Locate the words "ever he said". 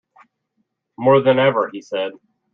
1.37-2.13